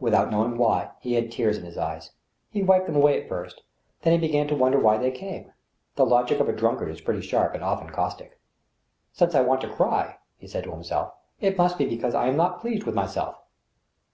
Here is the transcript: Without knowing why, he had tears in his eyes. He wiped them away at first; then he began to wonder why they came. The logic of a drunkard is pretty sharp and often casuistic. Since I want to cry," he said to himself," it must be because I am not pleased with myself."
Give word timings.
Without 0.00 0.28
knowing 0.32 0.58
why, 0.58 0.90
he 0.98 1.12
had 1.12 1.30
tears 1.30 1.56
in 1.56 1.64
his 1.64 1.78
eyes. 1.78 2.10
He 2.50 2.64
wiped 2.64 2.88
them 2.88 2.96
away 2.96 3.22
at 3.22 3.28
first; 3.28 3.62
then 4.00 4.12
he 4.12 4.18
began 4.18 4.48
to 4.48 4.56
wonder 4.56 4.76
why 4.80 4.98
they 4.98 5.12
came. 5.12 5.52
The 5.94 6.04
logic 6.04 6.40
of 6.40 6.48
a 6.48 6.52
drunkard 6.52 6.88
is 6.90 7.00
pretty 7.00 7.20
sharp 7.20 7.54
and 7.54 7.62
often 7.62 7.88
casuistic. 7.90 8.40
Since 9.12 9.36
I 9.36 9.42
want 9.42 9.60
to 9.60 9.68
cry," 9.72 10.18
he 10.36 10.48
said 10.48 10.64
to 10.64 10.72
himself," 10.72 11.14
it 11.40 11.56
must 11.58 11.78
be 11.78 11.86
because 11.86 12.12
I 12.16 12.26
am 12.26 12.36
not 12.36 12.60
pleased 12.60 12.82
with 12.82 12.96
myself." 12.96 13.36